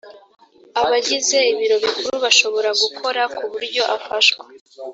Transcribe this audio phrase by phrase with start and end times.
[0.81, 4.43] abagize ibiro bikuru bashobora gukora ku buryo afashwa